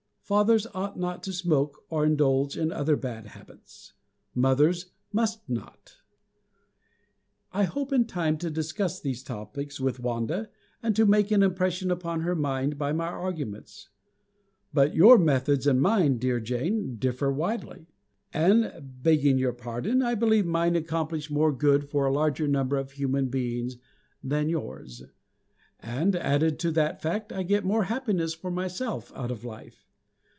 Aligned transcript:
Fathers 0.31 0.65
ought 0.67 0.97
not 0.97 1.21
to 1.23 1.33
smoke 1.33 1.83
or 1.89 2.05
indulge 2.05 2.57
in 2.57 2.71
other 2.71 2.95
bad 2.95 3.25
habits. 3.35 3.91
Mothers 4.33 4.85
must 5.11 5.41
not. 5.49 5.97
I 7.51 7.63
hope 7.65 7.91
in 7.91 8.05
time 8.05 8.37
to 8.37 8.49
discuss 8.49 9.01
these 9.01 9.23
topics 9.23 9.77
with 9.81 9.99
Wanda, 9.99 10.49
and 10.81 10.95
to 10.95 11.05
make 11.05 11.31
an 11.31 11.43
impression 11.43 11.91
upon 11.91 12.21
her 12.21 12.33
mind 12.33 12.77
by 12.77 12.93
my 12.93 13.07
arguments. 13.07 13.89
But 14.73 14.95
your 14.95 15.17
methods 15.17 15.67
and 15.67 15.81
mine, 15.81 16.17
dear 16.17 16.39
Jane, 16.39 16.95
differ 16.95 17.29
widely. 17.29 17.87
And, 18.33 19.01
begging 19.03 19.37
your 19.37 19.51
pardon, 19.51 20.01
I 20.01 20.15
believe 20.15 20.45
mine 20.45 20.77
accomplish 20.77 21.29
more 21.29 21.51
good 21.51 21.89
for 21.89 22.05
a 22.05 22.13
larger 22.13 22.47
number 22.47 22.77
of 22.77 22.91
human 22.93 23.27
beings 23.27 23.75
than 24.23 24.47
yours. 24.47 25.03
And, 25.81 26.15
added 26.15 26.57
to 26.59 26.71
that 26.71 27.01
fact, 27.01 27.33
I 27.33 27.43
get 27.43 27.65
more 27.65 27.83
happiness 27.85 28.33
for 28.33 28.49
myself 28.49 29.11
out 29.13 29.29
of 29.31 29.43
life. 29.43 29.89